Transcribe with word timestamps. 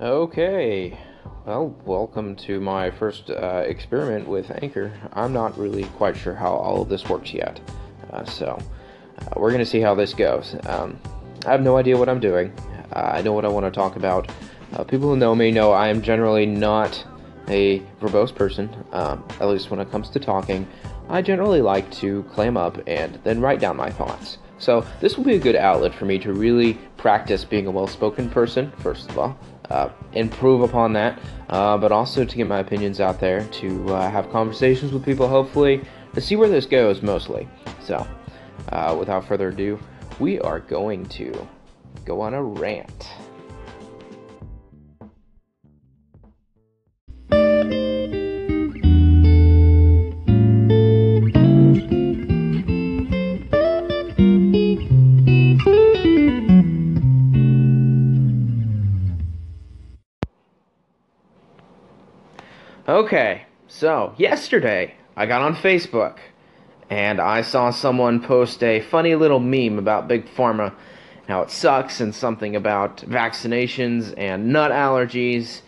Okay, 0.00 0.98
well, 1.44 1.76
welcome 1.84 2.34
to 2.36 2.58
my 2.58 2.90
first 2.90 3.28
uh, 3.28 3.64
experiment 3.66 4.26
with 4.26 4.50
Anchor. 4.62 4.90
I'm 5.12 5.34
not 5.34 5.58
really 5.58 5.84
quite 5.84 6.16
sure 6.16 6.34
how 6.34 6.54
all 6.54 6.80
of 6.80 6.88
this 6.88 7.06
works 7.10 7.34
yet, 7.34 7.60
uh, 8.10 8.24
so 8.24 8.58
uh, 9.18 9.24
we're 9.36 9.50
going 9.50 9.62
to 9.62 9.70
see 9.70 9.82
how 9.82 9.94
this 9.94 10.14
goes. 10.14 10.56
Um, 10.64 10.98
I 11.44 11.50
have 11.50 11.60
no 11.60 11.76
idea 11.76 11.98
what 11.98 12.08
I'm 12.08 12.18
doing. 12.18 12.50
Uh, 12.96 13.10
I 13.12 13.20
know 13.20 13.34
what 13.34 13.44
I 13.44 13.48
want 13.48 13.66
to 13.66 13.70
talk 13.70 13.96
about. 13.96 14.32
Uh, 14.72 14.84
people 14.84 15.10
who 15.10 15.18
know 15.18 15.34
me 15.34 15.50
know 15.50 15.70
I 15.70 15.88
am 15.88 16.00
generally 16.00 16.46
not 16.46 17.04
a 17.48 17.80
verbose 18.00 18.34
person, 18.34 18.70
um, 18.92 19.22
at 19.38 19.48
least 19.48 19.70
when 19.70 19.80
it 19.80 19.90
comes 19.90 20.08
to 20.10 20.18
talking. 20.18 20.66
I 21.10 21.20
generally 21.20 21.60
like 21.60 21.90
to 21.96 22.22
clam 22.32 22.56
up 22.56 22.78
and 22.86 23.20
then 23.22 23.42
write 23.42 23.60
down 23.60 23.76
my 23.76 23.90
thoughts. 23.90 24.38
So, 24.58 24.86
this 25.00 25.18
will 25.18 25.24
be 25.24 25.36
a 25.36 25.38
good 25.38 25.56
outlet 25.56 25.94
for 25.94 26.06
me 26.06 26.18
to 26.20 26.32
really 26.32 26.74
practice 26.96 27.44
being 27.44 27.66
a 27.66 27.70
well 27.70 27.86
spoken 27.86 28.30
person, 28.30 28.72
first 28.78 29.10
of 29.10 29.18
all, 29.18 29.38
uh, 29.70 29.88
improve 30.12 30.62
upon 30.62 30.92
that, 30.94 31.18
uh, 31.48 31.76
but 31.78 31.92
also 31.92 32.24
to 32.24 32.36
get 32.36 32.46
my 32.46 32.58
opinions 32.58 33.00
out 33.00 33.20
there, 33.20 33.44
to 33.46 33.94
uh, 33.94 34.10
have 34.10 34.30
conversations 34.30 34.92
with 34.92 35.04
people, 35.04 35.28
hopefully, 35.28 35.80
to 36.14 36.20
see 36.20 36.36
where 36.36 36.48
this 36.48 36.66
goes 36.66 37.02
mostly. 37.02 37.48
So, 37.80 38.06
uh, 38.70 38.96
without 38.98 39.26
further 39.26 39.48
ado, 39.48 39.78
we 40.18 40.38
are 40.40 40.60
going 40.60 41.06
to 41.06 41.46
go 42.04 42.20
on 42.20 42.34
a 42.34 42.42
rant. 42.42 43.08
Okay, 63.12 63.42
so 63.66 64.14
yesterday 64.18 64.94
I 65.16 65.26
got 65.26 65.42
on 65.42 65.56
Facebook 65.56 66.18
and 66.88 67.20
I 67.20 67.42
saw 67.42 67.70
someone 67.70 68.22
post 68.22 68.62
a 68.62 68.82
funny 68.82 69.16
little 69.16 69.40
meme 69.40 69.80
about 69.80 70.06
Big 70.06 70.26
Pharma, 70.26 70.72
how 71.26 71.42
it 71.42 71.50
sucks, 71.50 72.00
and 72.00 72.14
something 72.14 72.54
about 72.54 72.98
vaccinations 72.98 74.14
and 74.16 74.52
nut 74.52 74.70
allergies. 74.70 75.62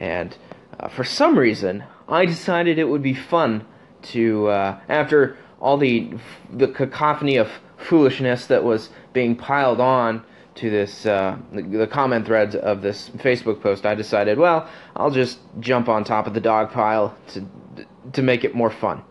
And 0.00 0.36
uh, 0.80 0.88
for 0.88 1.04
some 1.04 1.38
reason, 1.38 1.84
I 2.08 2.26
decided 2.26 2.80
it 2.80 2.88
would 2.88 3.04
be 3.04 3.14
fun 3.14 3.64
to, 4.10 4.48
uh, 4.48 4.80
after 4.88 5.36
all 5.60 5.76
the 5.76 6.18
the 6.52 6.66
cacophony 6.66 7.36
of 7.36 7.48
foolishness 7.76 8.46
that 8.46 8.64
was 8.64 8.88
being 9.12 9.36
piled 9.36 9.78
on 9.78 10.24
to 10.58 10.70
this 10.70 11.06
uh, 11.06 11.38
the, 11.52 11.86
comment 11.86 12.26
threads 12.26 12.56
of 12.56 12.82
this 12.82 13.10
Facebook 13.10 13.62
post, 13.62 13.86
I 13.86 13.94
decided, 13.94 14.38
well, 14.38 14.68
I'll 14.96 15.10
just 15.10 15.38
jump 15.60 15.88
on 15.88 16.02
top 16.02 16.26
of 16.26 16.34
the 16.34 16.40
dog 16.40 16.72
pile 16.72 17.16
to 17.28 17.46
to 18.12 18.22
make 18.22 18.44
it 18.44 18.54
more 18.54 18.70
fun. 18.70 19.02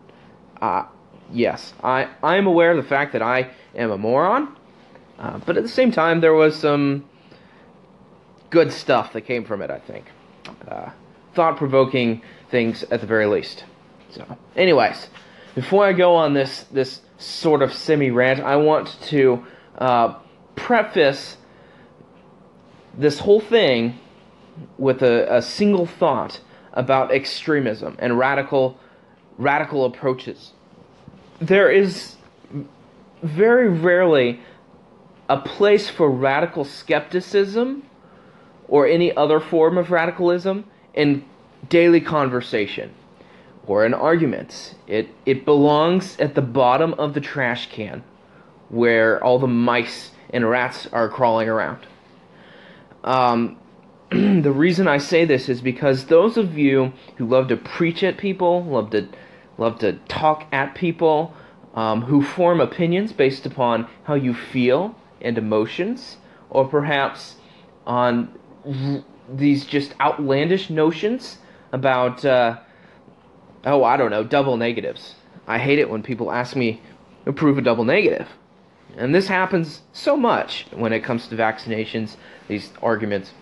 Uh, 0.60 0.84
yes, 1.32 1.72
I 1.82 2.08
I 2.22 2.36
am 2.36 2.46
aware 2.46 2.70
of 2.70 2.76
the 2.76 2.88
fact 2.88 3.12
that 3.14 3.22
I 3.22 3.50
am 3.74 3.90
a 3.90 3.96
moron, 3.96 4.56
uh, 5.18 5.38
but 5.46 5.56
at 5.56 5.62
the 5.62 5.68
same 5.70 5.90
time, 5.90 6.20
there 6.20 6.34
was 6.34 6.54
some 6.54 7.08
good 8.50 8.70
stuff 8.70 9.14
that 9.14 9.22
came 9.22 9.44
from 9.44 9.62
it. 9.62 9.70
I 9.70 9.78
think, 9.78 10.04
uh, 10.70 10.90
thought-provoking 11.34 12.20
things 12.50 12.82
at 12.84 13.00
the 13.00 13.06
very 13.06 13.26
least. 13.26 13.64
So, 14.10 14.36
anyways, 14.54 15.08
before 15.54 15.86
I 15.86 15.94
go 15.94 16.14
on 16.14 16.34
this 16.34 16.64
this 16.70 17.00
sort 17.16 17.62
of 17.62 17.72
semi 17.72 18.10
rant, 18.10 18.40
I 18.40 18.56
want 18.56 18.98
to 19.04 19.46
uh, 19.78 20.14
preface 20.56 21.37
this 22.98 23.20
whole 23.20 23.40
thing 23.40 23.98
with 24.76 25.02
a, 25.02 25.36
a 25.36 25.40
single 25.40 25.86
thought 25.86 26.40
about 26.72 27.12
extremism 27.12 27.96
and 27.98 28.18
radical 28.18 28.78
radical 29.38 29.84
approaches. 29.84 30.52
There 31.40 31.70
is 31.70 32.16
very 33.22 33.68
rarely 33.68 34.40
a 35.28 35.38
place 35.38 35.88
for 35.88 36.10
radical 36.10 36.64
skepticism 36.64 37.84
or 38.66 38.86
any 38.86 39.16
other 39.16 39.38
form 39.38 39.78
of 39.78 39.92
radicalism 39.92 40.64
in 40.92 41.24
daily 41.68 42.00
conversation 42.00 42.92
or 43.66 43.86
in 43.86 43.94
arguments. 43.94 44.74
It 44.88 45.08
it 45.24 45.44
belongs 45.44 46.18
at 46.18 46.34
the 46.34 46.42
bottom 46.42 46.94
of 46.94 47.14
the 47.14 47.20
trash 47.20 47.70
can 47.70 48.02
where 48.68 49.22
all 49.22 49.38
the 49.38 49.46
mice 49.46 50.10
and 50.30 50.48
rats 50.48 50.88
are 50.92 51.08
crawling 51.08 51.48
around. 51.48 51.86
Um, 53.04 53.56
the 54.10 54.52
reason 54.52 54.88
I 54.88 54.98
say 54.98 55.24
this 55.24 55.48
is 55.48 55.60
because 55.60 56.06
those 56.06 56.36
of 56.36 56.56
you 56.56 56.92
who 57.16 57.26
love 57.26 57.48
to 57.48 57.56
preach 57.56 58.02
at 58.02 58.16
people, 58.16 58.64
love 58.64 58.90
to 58.90 59.08
love 59.58 59.78
to 59.80 59.94
talk 60.08 60.46
at 60.52 60.74
people, 60.74 61.34
um, 61.74 62.02
who 62.02 62.22
form 62.22 62.60
opinions 62.60 63.12
based 63.12 63.44
upon 63.44 63.88
how 64.04 64.14
you 64.14 64.32
feel 64.32 64.96
and 65.20 65.36
emotions, 65.36 66.16
or 66.48 66.66
perhaps 66.66 67.36
on 67.86 68.32
r- 68.64 69.04
these 69.32 69.66
just 69.66 69.94
outlandish 70.00 70.70
notions 70.70 71.38
about, 71.72 72.24
uh, 72.24 72.58
oh, 73.64 73.84
I 73.84 73.96
don't 73.96 74.10
know, 74.10 74.24
double 74.24 74.56
negatives. 74.56 75.16
I 75.46 75.58
hate 75.58 75.78
it 75.78 75.90
when 75.90 76.02
people 76.02 76.30
ask 76.30 76.56
me 76.56 76.80
to 77.24 77.32
prove 77.32 77.58
a 77.58 77.62
double 77.62 77.84
negative. 77.84 78.28
And 78.98 79.14
this 79.14 79.28
happens 79.28 79.82
so 79.92 80.16
much 80.16 80.66
when 80.72 80.92
it 80.92 81.00
comes 81.00 81.28
to 81.28 81.36
vaccinations, 81.36 82.16
these 82.48 82.72
arguments. 82.82 83.32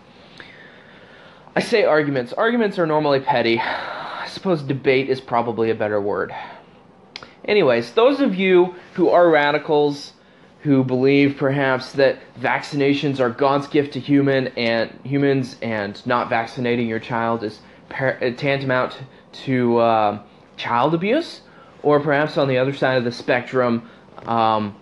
I 1.56 1.60
say 1.60 1.84
arguments. 1.84 2.34
Arguments 2.34 2.78
are 2.78 2.86
normally 2.86 3.20
petty. 3.20 3.58
I 3.58 4.26
suppose 4.28 4.62
debate 4.62 5.08
is 5.08 5.20
probably 5.20 5.70
a 5.70 5.74
better 5.74 5.98
word. 5.98 6.34
Anyways, 7.46 7.92
those 7.92 8.20
of 8.20 8.34
you 8.34 8.74
who 8.94 9.08
are 9.08 9.30
radicals, 9.30 10.12
who 10.60 10.84
believe 10.84 11.36
perhaps 11.38 11.92
that 11.92 12.18
vaccinations 12.38 13.20
are 13.20 13.30
God's 13.30 13.68
gift 13.68 13.94
to 13.94 14.00
human 14.00 14.48
and 14.48 14.90
humans, 15.04 15.56
and 15.62 16.04
not 16.06 16.28
vaccinating 16.28 16.88
your 16.88 16.98
child 16.98 17.42
is 17.42 17.60
par- 17.88 18.18
tantamount 18.36 18.98
to 19.44 19.78
uh, 19.78 20.22
child 20.56 20.92
abuse, 20.92 21.40
or 21.82 22.00
perhaps 22.00 22.36
on 22.36 22.48
the 22.48 22.58
other 22.58 22.74
side 22.74 22.98
of 22.98 23.04
the 23.04 23.12
spectrum, 23.12 23.88
um, 24.26 24.74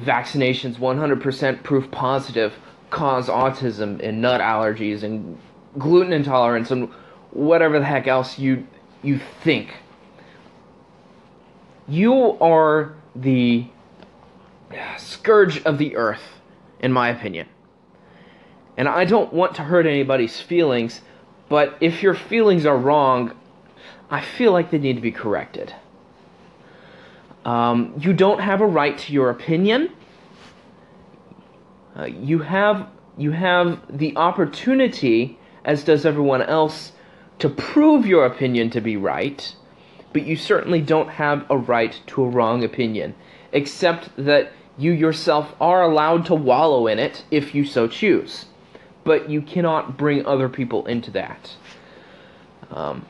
vaccinations 0.00 0.76
100% 0.76 1.62
proof 1.62 1.90
positive 1.90 2.54
cause 2.90 3.28
autism 3.28 4.00
and 4.02 4.20
nut 4.20 4.40
allergies 4.40 5.02
and 5.02 5.38
gluten 5.78 6.12
intolerance 6.12 6.70
and 6.70 6.88
whatever 7.30 7.78
the 7.78 7.84
heck 7.84 8.06
else 8.06 8.38
you 8.38 8.66
you 9.02 9.20
think. 9.42 9.74
You 11.86 12.38
are 12.40 12.94
the 13.14 13.66
scourge 14.96 15.62
of 15.64 15.78
the 15.78 15.96
earth, 15.96 16.40
in 16.80 16.92
my 16.92 17.10
opinion. 17.10 17.48
And 18.76 18.88
I 18.88 19.04
don't 19.04 19.32
want 19.32 19.54
to 19.56 19.62
hurt 19.62 19.86
anybody's 19.86 20.40
feelings, 20.40 21.02
but 21.48 21.76
if 21.80 22.02
your 22.02 22.14
feelings 22.14 22.64
are 22.64 22.76
wrong, 22.76 23.32
I 24.10 24.20
feel 24.20 24.52
like 24.52 24.70
they 24.70 24.78
need 24.78 24.94
to 24.96 25.02
be 25.02 25.12
corrected. 25.12 25.74
Um, 27.44 27.94
you 27.98 28.12
don't 28.12 28.40
have 28.40 28.60
a 28.60 28.66
right 28.66 28.96
to 28.98 29.12
your 29.12 29.30
opinion. 29.30 29.90
Uh, 31.96 32.04
you 32.04 32.40
have 32.40 32.88
you 33.16 33.30
have 33.30 33.80
the 33.88 34.16
opportunity, 34.16 35.38
as 35.64 35.84
does 35.84 36.04
everyone 36.04 36.42
else, 36.42 36.92
to 37.38 37.48
prove 37.48 38.06
your 38.06 38.26
opinion 38.26 38.70
to 38.70 38.80
be 38.80 38.96
right, 38.96 39.54
but 40.12 40.26
you 40.26 40.34
certainly 40.34 40.80
don't 40.80 41.08
have 41.08 41.46
a 41.48 41.56
right 41.56 42.00
to 42.08 42.24
a 42.24 42.28
wrong 42.28 42.64
opinion, 42.64 43.14
except 43.52 44.10
that 44.16 44.52
you 44.76 44.90
yourself 44.90 45.54
are 45.60 45.82
allowed 45.82 46.26
to 46.26 46.34
wallow 46.34 46.88
in 46.88 46.98
it 46.98 47.24
if 47.30 47.54
you 47.54 47.64
so 47.64 47.86
choose. 47.86 48.46
But 49.04 49.30
you 49.30 49.42
cannot 49.42 49.96
bring 49.96 50.26
other 50.26 50.48
people 50.48 50.86
into 50.86 51.10
that. 51.12 51.54
Um, 52.70 53.06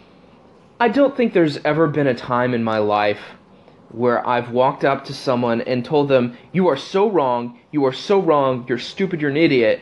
I 0.79 0.89
don't 0.89 1.17
think 1.17 1.33
there's 1.33 1.59
ever 1.65 1.87
been 1.87 2.09
a 2.09 2.15
time 2.15 2.53
in 2.53 2.63
my 2.65 2.79
life 2.79 3.21
where 3.95 4.27
I've 4.27 4.51
walked 4.51 4.85
up 4.85 5.05
to 5.05 5.15
someone 5.15 5.61
and 5.61 5.85
told 5.85 6.09
them, 6.09 6.37
You 6.53 6.67
are 6.67 6.77
so 6.77 7.09
wrong, 7.09 7.59
you 7.71 7.85
are 7.87 7.93
so 7.93 8.21
wrong, 8.21 8.67
you're 8.69 8.79
stupid, 8.79 9.21
you're 9.21 9.31
an 9.31 9.37
idiot. 9.37 9.81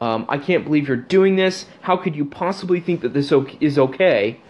Um, 0.00 0.24
I 0.28 0.38
can't 0.38 0.64
believe 0.64 0.88
you're 0.88 0.96
doing 0.96 1.36
this. 1.36 1.66
How 1.82 1.96
could 1.96 2.16
you 2.16 2.24
possibly 2.24 2.80
think 2.80 3.02
that 3.02 3.12
this 3.12 3.32
is 3.60 3.78
okay? 3.78 4.40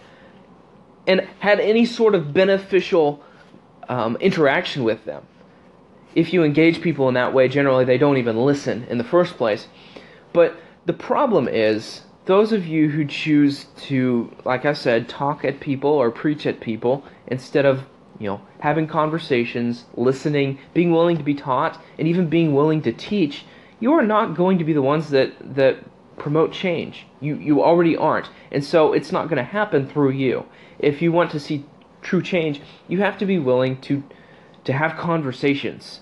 And 1.05 1.27
had 1.39 1.59
any 1.59 1.85
sort 1.85 2.15
of 2.15 2.33
beneficial 2.33 3.21
um, 3.89 4.15
interaction 4.17 4.83
with 4.83 5.05
them. 5.05 5.27
If 6.15 6.33
you 6.33 6.43
engage 6.43 6.81
people 6.81 7.09
in 7.09 7.13
that 7.15 7.33
way, 7.33 7.49
generally 7.49 7.83
they 7.83 7.97
don't 7.97 8.17
even 8.17 8.37
listen 8.37 8.85
in 8.89 8.97
the 8.97 9.03
first 9.03 9.35
place. 9.35 9.67
But 10.31 10.57
the 10.85 10.93
problem 10.93 11.47
is, 11.47 12.01
those 12.25 12.53
of 12.53 12.65
you 12.65 12.89
who 12.89 13.05
choose 13.05 13.65
to, 13.83 14.33
like 14.45 14.65
I 14.65 14.73
said, 14.73 15.09
talk 15.09 15.43
at 15.43 15.59
people 15.59 15.91
or 15.91 16.09
preach 16.09 16.45
at 16.45 16.59
people 16.59 17.03
instead 17.27 17.65
of 17.65 17.83
you 18.19 18.27
know, 18.27 18.41
having 18.59 18.87
conversations, 18.87 19.85
listening, 19.95 20.57
being 20.73 20.91
willing 20.91 21.17
to 21.17 21.23
be 21.23 21.35
taught, 21.35 21.81
and 21.99 22.07
even 22.07 22.29
being 22.29 22.53
willing 22.53 22.81
to 22.83 22.93
teach, 22.93 23.45
you 23.79 23.91
are 23.93 24.05
not 24.05 24.35
going 24.35 24.57
to 24.57 24.63
be 24.63 24.73
the 24.73 24.81
ones 24.81 25.09
that 25.09 25.33
that 25.55 25.77
promote 26.17 26.53
change. 26.53 27.05
You 27.19 27.35
you 27.35 27.63
already 27.63 27.95
aren't. 27.97 28.29
And 28.51 28.63
so 28.63 28.93
it's 28.93 29.11
not 29.11 29.27
going 29.27 29.37
to 29.37 29.43
happen 29.43 29.87
through 29.87 30.11
you. 30.11 30.45
If 30.79 31.01
you 31.01 31.11
want 31.11 31.31
to 31.31 31.39
see 31.39 31.65
true 32.01 32.21
change, 32.21 32.61
you 32.87 32.99
have 32.99 33.17
to 33.17 33.25
be 33.25 33.37
willing 33.37 33.81
to 33.81 34.03
to 34.63 34.73
have 34.73 34.97
conversations. 34.97 35.99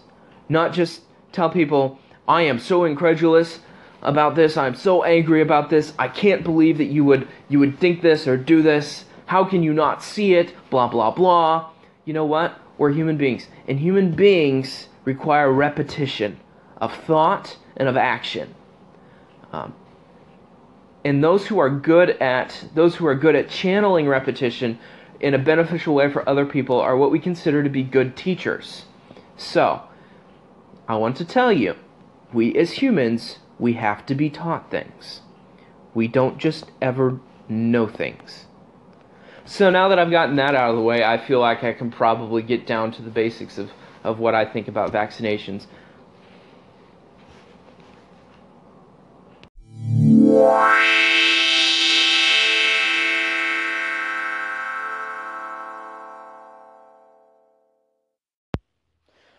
Not 0.48 0.74
just 0.74 1.02
tell 1.32 1.50
people, 1.50 2.00
"I 2.28 2.44
am 2.44 2.60
so 2.60 2.84
incredulous 2.84 3.60
about 4.02 4.36
this. 4.36 4.58
I'm 4.58 4.76
so 4.76 5.04
angry 5.04 5.42
about 5.42 5.70
this. 5.70 5.94
I 5.98 6.10
can't 6.10 6.44
believe 6.44 6.78
that 6.78 6.86
you 6.86 7.04
would 7.06 7.28
you 7.50 7.60
would 7.60 7.80
think 7.80 8.02
this 8.02 8.28
or 8.28 8.38
do 8.38 8.62
this. 8.62 9.06
How 9.26 9.44
can 9.46 9.64
you 9.64 9.74
not 9.74 10.04
see 10.04 10.36
it? 10.36 10.54
blah 10.70 10.88
blah 10.88 11.12
blah." 11.12 11.73
You 12.06 12.14
know 12.14 12.26
what? 12.26 12.60
We're 12.78 12.92
human 12.92 13.18
beings, 13.18 13.48
and 13.68 13.80
human 13.80 14.12
beings 14.12 14.90
require 15.06 15.52
repetition 15.52 16.40
of 16.78 16.94
thought 16.94 17.58
and 17.78 17.88
of 17.88 17.96
action. 17.96 18.56
Um, 19.52 19.74
and 21.06 21.24
those 21.24 21.48
who 21.48 21.60
are 21.60 21.70
good 21.70 22.12
at 22.12 22.66
those 22.74 22.96
who 22.96 23.06
are 23.06 23.16
good 23.16 23.36
at 23.36 23.50
channeling 23.50 24.08
repetition 24.08 24.80
in 25.20 25.34
a 25.34 25.38
beneficial 25.38 25.94
way 25.94 26.12
for 26.12 26.28
other 26.28 26.46
people 26.46 26.80
are 26.80 26.98
what 26.98 27.12
we 27.12 27.20
consider 27.20 27.64
to 27.64 27.70
be 27.70 27.84
good 27.84 28.16
teachers. 28.16 28.86
So, 29.38 29.84
I 30.88 30.96
want 30.96 31.16
to 31.18 31.26
tell 31.26 31.52
you, 31.52 31.76
we 32.34 32.54
as 32.56 32.74
humans, 32.74 33.40
we 33.60 33.74
have 33.74 34.06
to 34.08 34.16
be 34.16 34.30
taught 34.30 34.70
things. 34.72 35.22
We 35.94 36.08
don't 36.08 36.38
just 36.38 36.72
ever 36.82 37.20
know 37.48 37.88
things. 37.88 38.46
So 39.46 39.70
now 39.70 39.90
that 39.90 40.00
I've 40.00 40.10
gotten 40.10 40.38
that 40.38 40.56
out 40.56 40.70
of 40.70 40.78
the 40.78 40.82
way, 40.82 41.04
I 41.04 41.18
feel 41.18 41.40
like 41.40 41.64
I 41.64 41.74
can 41.74 41.92
probably 41.92 42.42
get 42.42 42.66
down 42.66 42.92
to 42.94 43.02
the 43.02 43.10
basics 43.10 43.58
of, 43.58 43.70
of 44.04 44.18
what 44.18 44.34
I 44.34 44.46
think 44.46 44.68
about 44.70 44.94
vaccinations. 44.94 45.68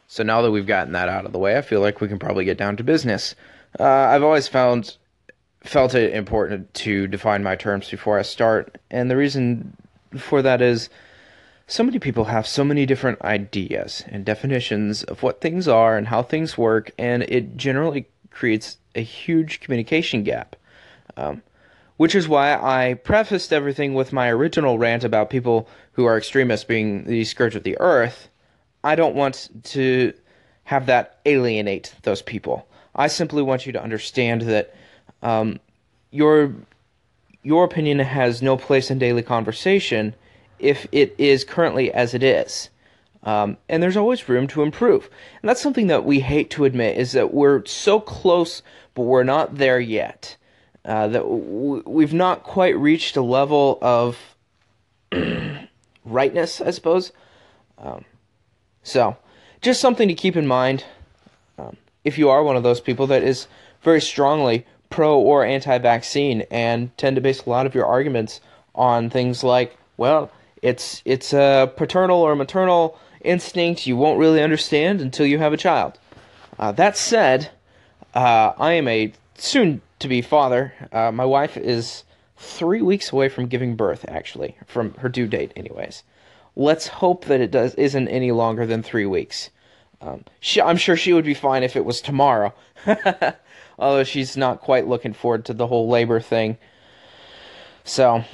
So 0.06 0.23
now 0.23 0.43
that 0.43 0.51
we've 0.53 0.67
gotten 0.67 0.93
that 0.93 1.09
out 1.09 1.25
of 1.25 1.33
the 1.33 1.39
way, 1.39 1.56
I 1.56 1.62
feel 1.62 1.81
like 1.81 2.01
we 2.01 2.09
can 2.09 2.19
probably 2.19 2.45
get 2.45 2.59
down 2.59 2.77
to 2.77 2.85
business. 2.85 3.35
Uh, 3.81 3.85
I've 3.85 4.23
always 4.23 4.47
found 4.47 4.97
felt 5.65 5.95
it 5.95 6.12
important 6.12 6.73
to 6.75 7.06
define 7.09 7.43
my 7.43 7.56
terms 7.56 7.91
before 7.91 8.19
I 8.19 8.23
start, 8.23 8.79
and 8.91 9.11
the 9.11 9.17
reason 9.17 9.77
for 10.16 10.43
that 10.43 10.61
is 10.62 10.88
so 11.66 11.82
many 11.82 11.99
people 11.99 12.25
have 12.25 12.46
so 12.46 12.64
many 12.64 12.87
different 12.87 13.22
ideas 13.22 14.05
and 14.08 14.25
definitions 14.25 15.02
of 15.05 15.22
what 15.22 15.40
things 15.40 15.66
are 15.66 15.96
and 15.96 16.08
how 16.08 16.22
things 16.22 16.58
work, 16.58 16.90
and 16.99 17.22
it 17.25 17.56
generally 17.56 18.06
creates 18.31 18.76
a 18.94 19.00
huge 19.00 19.61
communication 19.61 20.22
gap. 20.22 20.56
Um, 21.16 21.43
which 21.96 22.14
is 22.14 22.28
why 22.28 22.55
I 22.55 22.94
prefaced 22.94 23.52
everything 23.52 23.94
with 23.94 24.12
my 24.12 24.28
original 24.28 24.78
rant 24.78 25.05
about 25.05 25.31
people 25.31 25.69
who 25.93 26.05
are 26.06 26.19
extremists 26.19 26.64
being 26.64 27.05
the 27.05 27.25
scourge 27.25 27.55
of 27.55 27.62
the 27.62 27.78
earth. 27.78 28.28
I 28.82 28.96
don't 28.96 29.14
want 29.14 29.49
to 29.64 30.12
have 30.64 30.87
that 30.87 31.20
alienate 31.25 31.94
those 32.02 32.20
people. 32.20 32.67
I 32.96 33.06
simply 33.06 33.43
want 33.43 33.67
you 33.67 33.72
to 33.72 33.82
understand 33.82 34.43
that 34.43 34.75
um, 35.22 35.60
your 36.10 36.55
your 37.44 37.64
opinion 37.64 38.00
has 38.00 38.43
no 38.43 38.56
place 38.56 38.91
in 38.91 38.99
daily 38.99 39.23
conversation 39.23 40.14
if 40.58 40.87
it 40.91 41.14
is 41.19 41.44
currently 41.44 41.93
as 41.93 42.14
it 42.14 42.23
is. 42.23 42.70
Um, 43.23 43.58
and 43.69 43.82
there's 43.82 43.96
always 43.96 44.29
room 44.29 44.46
to 44.49 44.62
improve. 44.62 45.08
And 45.41 45.49
that's 45.49 45.61
something 45.61 45.87
that 45.87 46.05
we 46.05 46.20
hate 46.20 46.50
to 46.50 46.64
admit 46.64 46.99
is 46.99 47.12
that 47.12 47.32
we're 47.32 47.64
so 47.67 48.00
close, 48.00 48.62
but 48.94 49.02
we're 49.02 49.25
not 49.25 49.56
there 49.56 49.79
yet. 49.79 50.37
Uh, 50.85 51.08
that 51.08 51.23
w- 51.23 51.82
we've 51.87 52.12
not 52.12 52.43
quite 52.43 52.76
reached 52.76 53.17
a 53.17 53.23
level 53.23 53.79
of 53.81 54.19
rightness, 56.05 56.61
I 56.61 56.70
suppose. 56.70 57.12
Um, 57.79 58.05
so, 58.82 59.17
just 59.62 59.81
something 59.81 60.08
to 60.08 60.14
keep 60.14 60.37
in 60.37 60.46
mind 60.46 60.85
um, 61.58 61.76
if 62.05 62.19
you 62.19 62.29
are 62.29 62.43
one 62.43 62.56
of 62.56 62.62
those 62.62 62.81
people 62.81 63.06
that 63.06 63.23
is 63.23 63.46
very 63.81 64.00
strongly 64.00 64.67
pro 64.94 65.19
or 65.19 65.44
anti 65.44 65.76
vaccine 65.79 66.44
and 66.52 66.96
tend 66.96 67.17
to 67.17 67.20
base 67.20 67.44
a 67.44 67.50
lot 67.50 67.67
of 67.67 67.75
your 67.75 67.85
arguments 67.85 68.41
on 68.76 69.11
things 69.11 69.43
like, 69.43 69.76
well, 69.96 70.31
it's 70.62 71.02
it's 71.05 71.32
a 71.32 71.73
paternal 71.76 72.19
or 72.19 72.37
maternal 72.37 72.96
instinct 73.23 73.88
you 73.88 73.96
won't 73.96 74.20
really 74.20 74.41
understand 74.41 75.00
until 75.00 75.26
you 75.26 75.38
have 75.38 75.52
a 75.52 75.56
child. 75.56 75.99
Uh, 76.61 76.70
that 76.70 76.96
said, 76.96 77.50
uh, 78.14 78.52
I 78.56 78.75
am 78.75 78.87
a 78.87 79.12
soon 79.37 79.82
to 79.99 80.06
be 80.06 80.23
father. 80.23 80.73
Uh, 80.93 81.11
my 81.11 81.25
wife 81.25 81.56
is 81.56 82.05
three 82.37 82.81
weeks 82.81 83.12
away 83.12 83.29
from 83.29 83.46
giving 83.46 83.75
birth, 83.75 84.05
actually, 84.06 84.56
from 84.64 84.94
her 84.94 85.08
due 85.08 85.26
date, 85.26 85.52
anyways. 85.56 86.05
Let's 86.55 86.87
hope 86.87 87.25
that 87.25 87.41
it 87.41 87.50
does 87.50 87.75
isn't 87.75 88.06
any 88.06 88.31
longer 88.31 88.64
than 88.64 88.85
three 88.85 89.06
weeks. 89.06 89.50
Um, 90.00 90.25
she, 90.38 90.61
I'm 90.61 90.76
sure 90.76 90.96
she 90.96 91.12
would 91.12 91.25
be 91.25 91.35
fine 91.35 91.64
if 91.64 91.75
it 91.75 91.85
was 91.85 92.00
tomorrow. 92.00 92.55
although 93.79 94.05
she's 94.05 94.37
not 94.37 94.61
quite 94.61 94.87
looking 94.87 95.12
forward 95.12 95.44
to 95.47 95.55
the 95.55 95.67
whole 95.67 95.88
labor 95.88 96.21
thing. 96.21 96.59
So, 97.85 98.25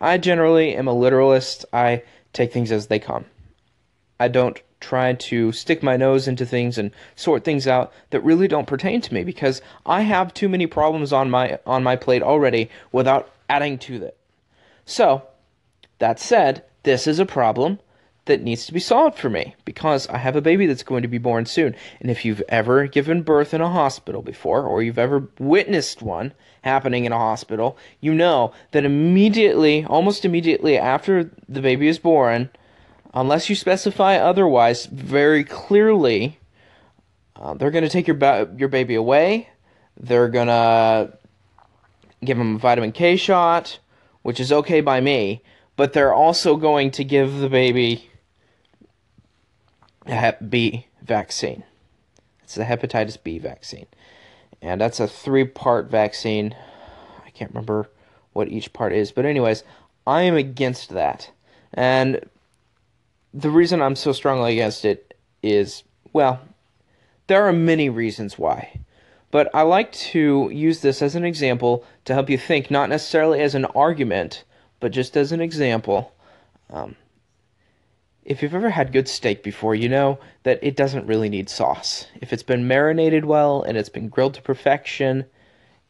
I 0.00 0.18
generally 0.18 0.74
am 0.74 0.88
a 0.88 0.92
literalist. 0.92 1.64
I 1.72 2.02
take 2.32 2.52
things 2.52 2.72
as 2.72 2.86
they 2.86 2.98
come. 2.98 3.26
I 4.18 4.28
don't 4.28 4.60
try 4.80 5.14
to 5.14 5.52
stick 5.52 5.82
my 5.82 5.96
nose 5.96 6.28
into 6.28 6.44
things 6.46 6.78
and 6.78 6.90
sort 7.14 7.44
things 7.44 7.66
out 7.66 7.92
that 8.10 8.22
really 8.22 8.46
don't 8.46 8.66
pertain 8.66 9.00
to 9.00 9.14
me 9.14 9.24
because 9.24 9.62
I 9.84 10.02
have 10.02 10.34
too 10.34 10.48
many 10.48 10.66
problems 10.66 11.12
on 11.12 11.30
my 11.30 11.58
on 11.66 11.82
my 11.82 11.96
plate 11.96 12.22
already 12.22 12.70
without 12.92 13.30
adding 13.48 13.78
to 13.78 14.02
it. 14.04 14.16
So, 14.84 15.22
that 15.98 16.20
said, 16.20 16.64
this 16.82 17.06
is 17.06 17.18
a 17.18 17.26
problem 17.26 17.80
that 18.26 18.42
needs 18.42 18.66
to 18.66 18.72
be 18.72 18.80
solved 18.80 19.18
for 19.18 19.30
me 19.30 19.54
because 19.64 20.06
I 20.08 20.18
have 20.18 20.36
a 20.36 20.40
baby 20.42 20.66
that's 20.66 20.82
going 20.82 21.02
to 21.02 21.08
be 21.08 21.18
born 21.18 21.46
soon. 21.46 21.74
And 22.00 22.10
if 22.10 22.24
you've 22.24 22.42
ever 22.48 22.86
given 22.86 23.22
birth 23.22 23.54
in 23.54 23.60
a 23.60 23.70
hospital 23.70 24.20
before, 24.20 24.62
or 24.62 24.82
you've 24.82 24.98
ever 24.98 25.28
witnessed 25.38 26.02
one 26.02 26.34
happening 26.62 27.04
in 27.04 27.12
a 27.12 27.18
hospital, 27.18 27.78
you 28.00 28.12
know 28.12 28.52
that 28.72 28.84
immediately, 28.84 29.84
almost 29.84 30.24
immediately 30.24 30.76
after 30.76 31.30
the 31.48 31.62
baby 31.62 31.88
is 31.88 31.98
born, 31.98 32.50
unless 33.14 33.48
you 33.48 33.56
specify 33.56 34.16
otherwise 34.16 34.86
very 34.86 35.44
clearly, 35.44 36.38
uh, 37.36 37.54
they're 37.54 37.70
going 37.70 37.84
to 37.84 37.90
take 37.90 38.06
your 38.06 38.16
ba- 38.16 38.52
your 38.56 38.68
baby 38.68 38.94
away. 38.94 39.48
They're 39.98 40.28
going 40.28 40.48
to 40.48 41.16
give 42.24 42.38
him 42.38 42.56
a 42.56 42.58
vitamin 42.58 42.92
K 42.92 43.16
shot, 43.16 43.78
which 44.22 44.40
is 44.40 44.50
okay 44.50 44.80
by 44.80 45.00
me, 45.00 45.42
but 45.76 45.92
they're 45.92 46.14
also 46.14 46.56
going 46.56 46.90
to 46.92 47.04
give 47.04 47.38
the 47.38 47.48
baby 47.48 48.10
Hep 50.14 50.50
B 50.50 50.86
vaccine. 51.02 51.64
It's 52.42 52.54
the 52.54 52.64
hepatitis 52.64 53.18
B 53.22 53.38
vaccine. 53.38 53.86
And 54.62 54.80
that's 54.80 55.00
a 55.00 55.08
three 55.08 55.44
part 55.44 55.90
vaccine. 55.90 56.54
I 57.24 57.30
can't 57.30 57.50
remember 57.50 57.88
what 58.32 58.48
each 58.48 58.72
part 58.72 58.92
is. 58.92 59.12
But, 59.12 59.24
anyways, 59.24 59.64
I 60.06 60.22
am 60.22 60.36
against 60.36 60.90
that. 60.90 61.30
And 61.74 62.24
the 63.34 63.50
reason 63.50 63.82
I'm 63.82 63.96
so 63.96 64.12
strongly 64.12 64.52
against 64.52 64.84
it 64.84 65.14
is, 65.42 65.82
well, 66.12 66.40
there 67.26 67.46
are 67.46 67.52
many 67.52 67.88
reasons 67.88 68.38
why. 68.38 68.80
But 69.30 69.50
I 69.54 69.62
like 69.62 69.92
to 69.92 70.48
use 70.52 70.80
this 70.80 71.02
as 71.02 71.14
an 71.14 71.24
example 71.24 71.84
to 72.04 72.14
help 72.14 72.30
you 72.30 72.38
think, 72.38 72.70
not 72.70 72.88
necessarily 72.88 73.40
as 73.40 73.54
an 73.54 73.64
argument, 73.66 74.44
but 74.80 74.92
just 74.92 75.16
as 75.16 75.32
an 75.32 75.40
example. 75.40 76.14
Um, 76.70 76.96
if 78.26 78.42
you've 78.42 78.56
ever 78.56 78.70
had 78.70 78.92
good 78.92 79.08
steak 79.08 79.44
before, 79.44 79.76
you 79.76 79.88
know 79.88 80.18
that 80.42 80.58
it 80.60 80.74
doesn't 80.76 81.06
really 81.06 81.28
need 81.28 81.48
sauce. 81.48 82.08
If 82.20 82.32
it's 82.32 82.42
been 82.42 82.66
marinated 82.66 83.24
well 83.24 83.62
and 83.62 83.78
it's 83.78 83.88
been 83.88 84.08
grilled 84.08 84.34
to 84.34 84.42
perfection, 84.42 85.26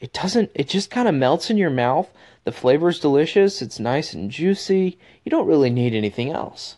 it 0.00 0.12
doesn't 0.12 0.50
it 0.54 0.68
just 0.68 0.90
kind 0.90 1.08
of 1.08 1.14
melts 1.14 1.48
in 1.48 1.56
your 1.56 1.70
mouth. 1.70 2.10
The 2.44 2.52
flavor 2.52 2.90
is 2.90 3.00
delicious, 3.00 3.62
it's 3.62 3.80
nice 3.80 4.12
and 4.12 4.30
juicy. 4.30 4.98
You 5.24 5.30
don't 5.30 5.46
really 5.46 5.70
need 5.70 5.94
anything 5.94 6.30
else. 6.30 6.76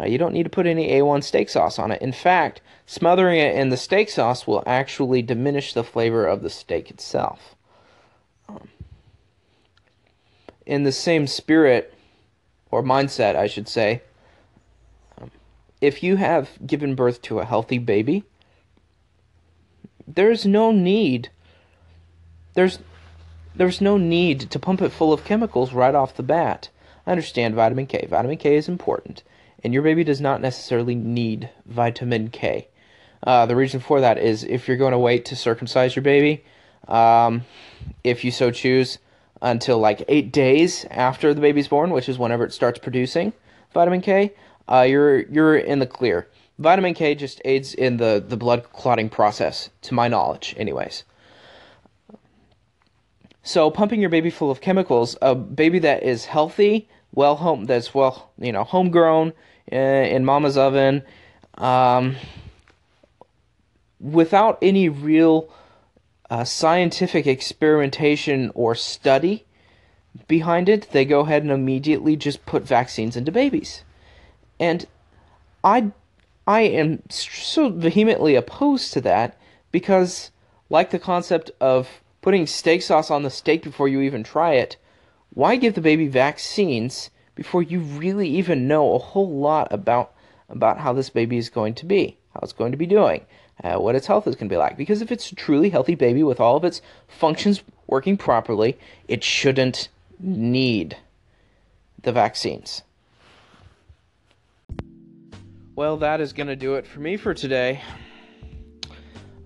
Uh, 0.00 0.06
you 0.06 0.16
don't 0.16 0.32
need 0.32 0.44
to 0.44 0.48
put 0.50 0.66
any 0.66 0.90
A1 0.90 1.24
steak 1.24 1.48
sauce 1.48 1.78
on 1.78 1.90
it. 1.90 2.00
In 2.00 2.12
fact, 2.12 2.62
smothering 2.86 3.40
it 3.40 3.56
in 3.56 3.68
the 3.70 3.76
steak 3.76 4.08
sauce 4.10 4.46
will 4.46 4.62
actually 4.64 5.22
diminish 5.22 5.74
the 5.74 5.84
flavor 5.84 6.24
of 6.24 6.42
the 6.42 6.48
steak 6.48 6.88
itself. 6.88 7.56
Um, 8.48 8.68
in 10.64 10.84
the 10.84 10.92
same 10.92 11.26
spirit, 11.26 11.92
or 12.70 12.82
mindset, 12.82 13.36
I 13.36 13.48
should 13.48 13.68
say, 13.68 14.00
if 15.82 16.02
you 16.02 16.16
have 16.16 16.48
given 16.64 16.94
birth 16.94 17.20
to 17.22 17.40
a 17.40 17.44
healthy 17.44 17.76
baby, 17.76 18.24
there's 20.06 20.46
no 20.46 20.70
need 20.70 21.28
there's 22.54 22.78
there's 23.54 23.80
no 23.80 23.98
need 23.98 24.40
to 24.50 24.58
pump 24.58 24.80
it 24.80 24.90
full 24.90 25.12
of 25.12 25.24
chemicals 25.24 25.72
right 25.72 25.94
off 25.94 26.16
the 26.16 26.22
bat. 26.22 26.70
I 27.06 27.10
understand 27.10 27.54
vitamin 27.54 27.86
K. 27.86 28.06
Vitamin 28.08 28.38
K 28.38 28.56
is 28.56 28.68
important, 28.68 29.22
and 29.62 29.74
your 29.74 29.82
baby 29.82 30.04
does 30.04 30.20
not 30.20 30.40
necessarily 30.40 30.94
need 30.94 31.50
vitamin 31.66 32.30
K. 32.30 32.68
Uh, 33.24 33.46
the 33.46 33.56
reason 33.56 33.80
for 33.80 34.00
that 34.00 34.18
is 34.18 34.44
if 34.44 34.68
you're 34.68 34.76
going 34.76 34.92
to 34.92 34.98
wait 34.98 35.24
to 35.26 35.36
circumcise 35.36 35.94
your 35.94 36.02
baby, 36.02 36.44
um, 36.88 37.44
if 38.04 38.24
you 38.24 38.30
so 38.30 38.50
choose, 38.50 38.98
until 39.40 39.78
like 39.78 40.04
eight 40.08 40.32
days 40.32 40.86
after 40.90 41.34
the 41.34 41.40
baby's 41.40 41.68
born, 41.68 41.90
which 41.90 42.08
is 42.08 42.18
whenever 42.18 42.44
it 42.44 42.52
starts 42.52 42.78
producing 42.78 43.32
vitamin 43.74 44.00
K, 44.00 44.32
uh, 44.68 44.86
you're 44.88 45.20
you're 45.22 45.56
in 45.56 45.78
the 45.78 45.86
clear. 45.86 46.28
Vitamin 46.58 46.94
K 46.94 47.14
just 47.14 47.40
aids 47.44 47.74
in 47.74 47.96
the, 47.96 48.24
the 48.26 48.36
blood 48.36 48.72
clotting 48.72 49.08
process, 49.08 49.70
to 49.82 49.94
my 49.94 50.06
knowledge, 50.06 50.54
anyways. 50.56 51.04
So 53.42 53.70
pumping 53.70 54.00
your 54.00 54.10
baby 54.10 54.30
full 54.30 54.50
of 54.50 54.60
chemicals, 54.60 55.16
a 55.20 55.34
baby 55.34 55.80
that 55.80 56.04
is 56.04 56.26
healthy, 56.26 56.88
well 57.12 57.36
home, 57.36 57.64
that's 57.64 57.92
well, 57.92 58.30
you 58.38 58.52
know, 58.52 58.62
homegrown 58.62 59.32
uh, 59.72 59.76
in 59.76 60.24
mama's 60.24 60.56
oven, 60.56 61.02
um, 61.58 62.16
without 63.98 64.58
any 64.62 64.88
real 64.88 65.52
uh, 66.30 66.44
scientific 66.44 67.26
experimentation 67.26 68.52
or 68.54 68.74
study 68.74 69.44
behind 70.28 70.68
it, 70.68 70.88
they 70.92 71.04
go 71.04 71.20
ahead 71.20 71.42
and 71.42 71.50
immediately 71.50 72.16
just 72.16 72.46
put 72.46 72.62
vaccines 72.62 73.16
into 73.16 73.32
babies. 73.32 73.82
And 74.62 74.86
I, 75.64 75.90
I 76.46 76.60
am 76.60 77.02
so 77.10 77.68
vehemently 77.68 78.36
opposed 78.36 78.92
to 78.92 79.00
that 79.00 79.36
because, 79.72 80.30
like 80.70 80.90
the 80.90 81.00
concept 81.00 81.50
of 81.60 81.88
putting 82.20 82.46
steak 82.46 82.82
sauce 82.82 83.10
on 83.10 83.24
the 83.24 83.30
steak 83.30 83.64
before 83.64 83.88
you 83.88 84.00
even 84.02 84.22
try 84.22 84.52
it, 84.52 84.76
why 85.34 85.56
give 85.56 85.74
the 85.74 85.80
baby 85.80 86.06
vaccines 86.06 87.10
before 87.34 87.64
you 87.64 87.80
really 87.80 88.28
even 88.28 88.68
know 88.68 88.94
a 88.94 89.00
whole 89.00 89.36
lot 89.40 89.66
about 89.72 90.14
about 90.48 90.78
how 90.78 90.92
this 90.92 91.10
baby 91.10 91.38
is 91.38 91.48
going 91.48 91.74
to 91.74 91.84
be, 91.84 92.16
how 92.32 92.40
it's 92.44 92.52
going 92.52 92.70
to 92.70 92.78
be 92.78 92.86
doing, 92.86 93.22
uh, 93.64 93.78
what 93.78 93.96
its 93.96 94.06
health 94.06 94.28
is 94.28 94.36
going 94.36 94.48
to 94.48 94.52
be 94.52 94.58
like? 94.58 94.76
Because 94.76 95.02
if 95.02 95.10
it's 95.10 95.32
a 95.32 95.34
truly 95.34 95.70
healthy 95.70 95.96
baby 95.96 96.22
with 96.22 96.38
all 96.38 96.56
of 96.56 96.64
its 96.64 96.80
functions 97.08 97.64
working 97.88 98.16
properly, 98.16 98.78
it 99.08 99.24
shouldn't 99.24 99.88
need 100.20 100.98
the 102.00 102.12
vaccines. 102.12 102.82
Well, 105.74 105.96
that 105.98 106.20
is 106.20 106.34
going 106.34 106.48
to 106.48 106.56
do 106.56 106.74
it 106.74 106.86
for 106.86 107.00
me 107.00 107.16
for 107.16 107.32
today. 107.32 107.80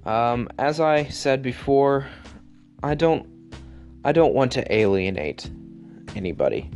Um, 0.05 0.49
as 0.59 0.81
I 0.81 1.05
said 1.05 1.41
before, 1.41 2.09
I 2.83 2.97
don't 2.97 3.29
I 4.05 4.11
don't 4.11 4.35
want 4.35 4.51
to 4.53 4.75
alienate 4.75 5.49
anybody 6.17 6.69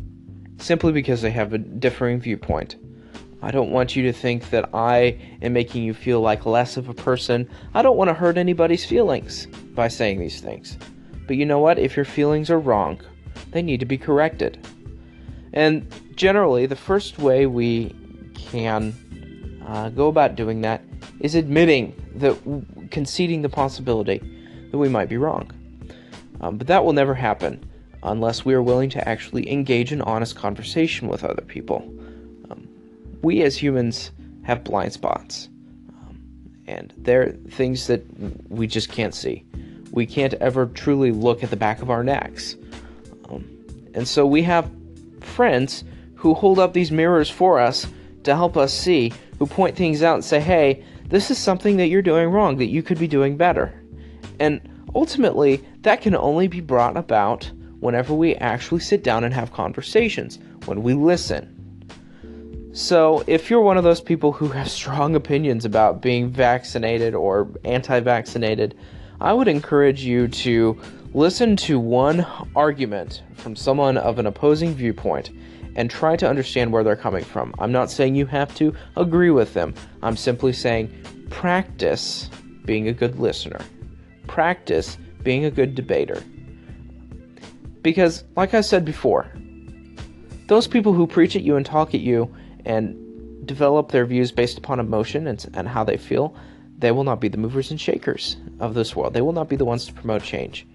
simply 0.59 0.92
because 0.92 1.21
they 1.21 1.33
have 1.33 1.52
a 1.52 1.59
differing 1.59 2.21
viewpoint. 2.21 2.76
I 3.42 3.50
don't 3.50 3.71
want 3.71 3.97
you 3.97 4.04
to 4.04 4.12
think 4.12 4.50
that 4.50 4.69
I 4.73 5.19
am 5.42 5.52
making 5.52 5.83
you 5.83 5.95
feel 5.95 6.21
like 6.21 6.47
less 6.47 6.76
of 6.76 6.88
a 6.88 6.95
person. 6.95 7.49
I 7.75 7.83
don't 7.83 7.97
want 7.97 8.09
to 8.09 8.14
hurt 8.14 8.37
anybody's 8.38 8.85
feelings 8.85 9.47
by 9.75 9.88
saying 9.88 10.21
these 10.21 10.40
things. 10.40 10.76
But 11.26 11.37
you 11.37 11.45
know 11.45 11.59
what? 11.59 11.78
If 11.78 11.97
your 11.97 12.04
feelings 12.04 12.50
are 12.50 12.59
wrong, 12.59 13.00
they 13.50 13.62
need 13.62 13.80
to 13.80 13.87
be 13.87 13.99
corrected. 13.99 14.64
And 15.52 15.92
generally, 16.14 16.66
the 16.66 16.76
first 16.76 17.19
way 17.19 17.47
we 17.47 17.97
can 18.35 18.95
uh, 19.70 19.88
go 19.88 20.08
about 20.08 20.34
doing 20.34 20.62
that 20.62 20.82
is 21.20 21.36
admitting 21.36 21.94
that, 22.16 22.36
conceding 22.90 23.42
the 23.42 23.48
possibility 23.48 24.18
that 24.70 24.78
we 24.78 24.88
might 24.88 25.08
be 25.08 25.16
wrong. 25.16 25.50
Um, 26.40 26.58
but 26.58 26.66
that 26.66 26.84
will 26.84 26.92
never 26.92 27.14
happen 27.14 27.64
unless 28.02 28.44
we 28.44 28.52
are 28.54 28.62
willing 28.62 28.90
to 28.90 29.08
actually 29.08 29.50
engage 29.50 29.92
in 29.92 30.02
honest 30.02 30.34
conversation 30.34 31.06
with 31.06 31.22
other 31.22 31.42
people. 31.42 31.84
Um, 32.50 32.66
we 33.22 33.42
as 33.42 33.56
humans 33.56 34.10
have 34.42 34.64
blind 34.64 34.92
spots, 34.92 35.48
um, 36.02 36.20
and 36.66 36.92
they're 36.96 37.32
things 37.50 37.86
that 37.86 38.02
we 38.50 38.66
just 38.66 38.90
can't 38.90 39.14
see. 39.14 39.44
We 39.92 40.04
can't 40.04 40.34
ever 40.34 40.66
truly 40.66 41.12
look 41.12 41.44
at 41.44 41.50
the 41.50 41.56
back 41.56 41.80
of 41.80 41.90
our 41.90 42.02
necks. 42.02 42.56
Um, 43.28 43.48
and 43.94 44.08
so 44.08 44.26
we 44.26 44.42
have 44.42 44.68
friends 45.20 45.84
who 46.16 46.34
hold 46.34 46.58
up 46.58 46.72
these 46.72 46.90
mirrors 46.90 47.30
for 47.30 47.60
us 47.60 47.86
to 48.24 48.34
help 48.34 48.56
us 48.56 48.72
see, 48.72 49.12
who 49.40 49.47
point 49.47 49.75
things 49.75 50.02
out 50.02 50.14
and 50.14 50.25
say, 50.25 50.38
hey, 50.38 50.85
this 51.09 51.30
is 51.30 51.38
something 51.38 51.78
that 51.78 51.88
you're 51.88 52.02
doing 52.02 52.28
wrong, 52.28 52.59
that 52.59 52.66
you 52.66 52.82
could 52.82 52.99
be 52.99 53.09
doing 53.09 53.38
better. 53.38 53.82
And 54.38 54.61
ultimately, 54.94 55.64
that 55.80 56.02
can 56.02 56.14
only 56.14 56.47
be 56.47 56.61
brought 56.61 56.99
about 56.99 57.50
whenever 57.80 58.12
we 58.12 58.37
actually 58.37 58.82
sit 58.82 59.02
down 59.02 59.25
and 59.25 59.32
have 59.32 59.50
conversations, 59.50 60.38
when 60.66 60.82
we 60.82 60.92
listen. 60.92 61.56
So, 62.73 63.25
if 63.26 63.49
you're 63.49 63.62
one 63.62 63.78
of 63.78 63.82
those 63.82 64.02
people 64.02 64.30
who 64.30 64.49
have 64.49 64.70
strong 64.70 65.14
opinions 65.16 65.64
about 65.64 66.02
being 66.02 66.28
vaccinated 66.28 67.14
or 67.14 67.49
anti 67.64 67.99
vaccinated, 68.00 68.76
I 69.23 69.32
would 69.32 69.49
encourage 69.49 70.04
you 70.04 70.28
to 70.28 70.78
listen 71.14 71.56
to 71.56 71.80
one 71.80 72.26
argument 72.54 73.23
from 73.37 73.56
someone 73.56 73.97
of 73.97 74.18
an 74.18 74.26
opposing 74.26 74.75
viewpoint 74.75 75.30
and 75.76 75.90
try 75.90 76.16
to 76.16 76.28
understand 76.28 76.72
where 76.72 76.84
they're 76.84 76.96
coming 76.96 77.24
from. 77.24 77.54
I'm 77.58 77.72
not 77.72 77.90
saying 77.90 78.14
you 78.14 78.26
have 78.26 78.54
to 78.56 78.74
agree 78.96 79.30
with 79.30 79.54
them, 79.54 79.74
I'm 80.02 80.16
simply 80.16 80.52
saying 80.52 80.92
practice 81.30 82.28
being 82.64 82.88
a 82.88 82.92
good 82.92 83.18
listener, 83.18 83.60
practice 84.26 84.96
being 85.22 85.44
a 85.44 85.50
good 85.50 85.74
debater. 85.74 86.22
Because, 87.82 88.24
like 88.36 88.54
I 88.54 88.60
said 88.60 88.84
before, 88.84 89.30
those 90.48 90.66
people 90.66 90.92
who 90.92 91.06
preach 91.06 91.36
at 91.36 91.42
you 91.42 91.56
and 91.56 91.64
talk 91.64 91.94
at 91.94 92.00
you 92.00 92.34
and 92.64 93.46
develop 93.46 93.90
their 93.90 94.04
views 94.04 94.32
based 94.32 94.58
upon 94.58 94.80
emotion 94.80 95.26
and, 95.26 95.48
and 95.54 95.66
how 95.66 95.84
they 95.84 95.96
feel, 95.96 96.34
they 96.78 96.92
will 96.92 97.04
not 97.04 97.20
be 97.20 97.28
the 97.28 97.38
movers 97.38 97.70
and 97.70 97.80
shakers 97.80 98.36
of 98.58 98.74
this 98.74 98.96
world. 98.96 99.14
They 99.14 99.20
will 99.20 99.32
not 99.32 99.48
be 99.48 99.56
the 99.56 99.64
ones 99.64 99.86
to 99.86 99.92
promote 99.92 100.22
change. 100.22 100.66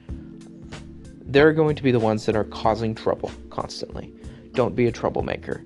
They're 1.27 1.53
going 1.53 1.75
to 1.75 1.83
be 1.83 1.91
the 1.91 1.99
ones 1.99 2.25
that 2.25 2.35
are 2.35 2.43
causing 2.43 2.95
trouble 2.95 3.31
constantly. 3.49 4.13
Don't 4.55 4.75
be 4.75 4.88
a 4.88 4.91
troublemaker. 4.91 5.63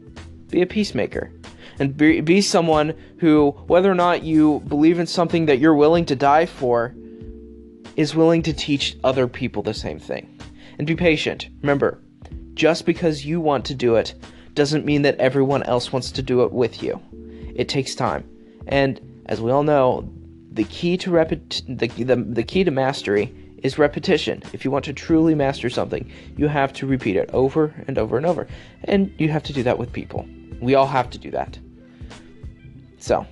Be 0.49 0.61
a 0.61 0.65
peacemaker. 0.65 1.31
And 1.77 1.95
be, 1.95 2.21
be 2.21 2.41
someone 2.41 2.95
who, 3.19 3.51
whether 3.67 3.89
or 3.89 3.95
not 3.95 4.23
you 4.23 4.61
believe 4.67 4.99
in 4.99 5.07
something 5.07 5.45
that 5.45 5.59
you're 5.59 5.75
willing 5.75 6.05
to 6.07 6.15
die 6.15 6.45
for, 6.45 6.93
is 7.95 8.15
willing 8.15 8.41
to 8.43 8.53
teach 8.53 8.97
other 9.03 9.27
people 9.27 9.61
the 9.61 9.73
same 9.73 9.99
thing. 9.99 10.39
And 10.77 10.87
be 10.87 10.95
patient. 10.95 11.49
Remember, 11.61 12.01
just 12.53 12.85
because 12.85 13.25
you 13.25 13.39
want 13.39 13.65
to 13.65 13.75
do 13.75 13.95
it 13.95 14.15
doesn't 14.55 14.85
mean 14.85 15.03
that 15.03 15.17
everyone 15.17 15.63
else 15.63 15.93
wants 15.93 16.11
to 16.11 16.21
do 16.21 16.43
it 16.43 16.51
with 16.51 16.81
you. 16.83 16.99
It 17.55 17.69
takes 17.69 17.95
time. 17.95 18.27
And 18.67 18.99
as 19.27 19.39
we 19.39 19.51
all 19.51 19.63
know, 19.63 20.09
the 20.51 20.63
key 20.65 20.97
to 20.97 21.11
repet- 21.11 21.63
the, 21.67 21.87
the, 22.03 22.15
the 22.15 22.43
key 22.43 22.63
to 22.63 22.71
mastery 22.71 23.33
is 23.63 23.77
repetition. 23.77 24.43
If 24.53 24.65
you 24.65 24.71
want 24.71 24.85
to 24.85 24.93
truly 24.93 25.35
master 25.35 25.69
something, 25.69 26.09
you 26.37 26.47
have 26.47 26.73
to 26.73 26.87
repeat 26.87 27.15
it 27.15 27.29
over 27.33 27.73
and 27.87 27.97
over 27.97 28.17
and 28.17 28.25
over. 28.25 28.47
And 28.83 29.13
you 29.17 29.29
have 29.29 29.43
to 29.43 29.53
do 29.53 29.63
that 29.63 29.77
with 29.77 29.91
people. 29.91 30.27
We 30.61 30.75
all 30.75 30.87
have 30.87 31.09
to 31.11 31.17
do 31.17 31.31
that. 31.31 31.57
So, 32.99 33.25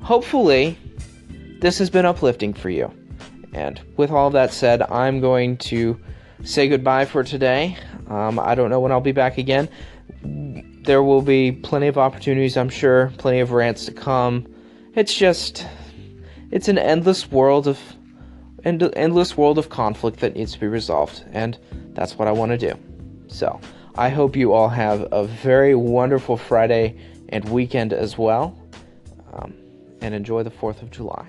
hopefully, 0.00 0.76
this 1.60 1.78
has 1.78 1.90
been 1.90 2.06
uplifting 2.06 2.52
for 2.52 2.70
you. 2.70 2.92
And 3.52 3.80
with 3.96 4.10
all 4.10 4.30
that 4.30 4.52
said, 4.52 4.82
I'm 4.82 5.20
going 5.20 5.56
to 5.58 5.98
say 6.44 6.68
goodbye 6.68 7.04
for 7.04 7.24
today. 7.24 7.76
Um, 8.08 8.38
I 8.38 8.54
don't 8.54 8.70
know 8.70 8.80
when 8.80 8.92
I'll 8.92 9.00
be 9.00 9.12
back 9.12 9.38
again. 9.38 9.68
There 10.22 11.02
will 11.02 11.22
be 11.22 11.52
plenty 11.52 11.86
of 11.86 11.98
opportunities, 11.98 12.56
I'm 12.56 12.68
sure, 12.68 13.12
plenty 13.18 13.40
of 13.40 13.52
rants 13.52 13.84
to 13.86 13.92
come. 13.92 14.46
It's 14.94 15.14
just, 15.14 15.66
it's 16.50 16.68
an 16.68 16.78
endless 16.78 17.30
world 17.30 17.66
of, 17.68 17.78
end, 18.64 18.88
endless 18.94 19.36
world 19.36 19.58
of 19.58 19.68
conflict 19.68 20.20
that 20.20 20.34
needs 20.34 20.52
to 20.52 20.60
be 20.60 20.66
resolved, 20.66 21.24
and 21.32 21.58
that's 21.94 22.16
what 22.16 22.28
I 22.28 22.32
want 22.32 22.52
to 22.52 22.58
do. 22.58 22.78
So, 23.28 23.60
I 23.96 24.08
hope 24.08 24.36
you 24.36 24.52
all 24.52 24.68
have 24.68 25.06
a 25.12 25.24
very 25.24 25.74
wonderful 25.74 26.36
Friday 26.36 26.96
and 27.30 27.48
weekend 27.48 27.92
as 27.92 28.16
well, 28.16 28.56
um, 29.32 29.54
and 30.00 30.14
enjoy 30.14 30.42
the 30.42 30.50
4th 30.50 30.82
of 30.82 30.90
July. 30.90 31.26